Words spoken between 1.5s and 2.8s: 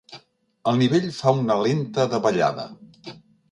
lenta davallada.